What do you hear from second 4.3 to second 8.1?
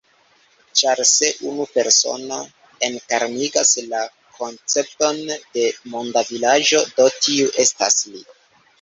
koncepton de Monda Vilaĝo, do tiu estas